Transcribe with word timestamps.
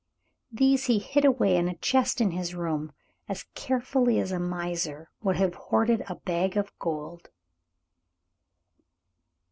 These 0.51 0.85
he 0.85 0.97
hid 0.97 1.25
away 1.25 1.55
in 1.55 1.67
a 1.67 1.75
chest 1.75 2.21
in 2.21 2.31
his 2.31 2.55
room, 2.55 2.91
as 3.29 3.43
carefully 3.53 4.17
as 4.17 4.31
a 4.31 4.39
miser 4.39 5.11
would 5.21 5.35
have 5.35 5.53
hoarded 5.53 6.01
a 6.07 6.15
bag 6.15 6.57
of 6.57 6.73
gold. 6.79 7.29